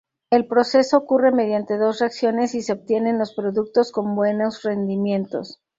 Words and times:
El 0.31 0.47
proceso 0.47 0.97
ocurre 0.97 1.31
mediante 1.31 1.77
dos 1.77 1.99
reacciones 1.99 2.55
y 2.55 2.63
se 2.63 2.73
obtienen 2.73 3.19
los 3.19 3.35
productos 3.35 3.91
con 3.91 4.15
buenos 4.15 4.63
rendimientos. 4.63 5.61